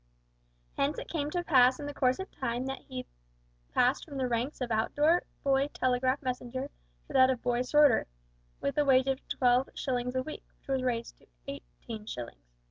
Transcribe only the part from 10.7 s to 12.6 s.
raised to eighteen shillings.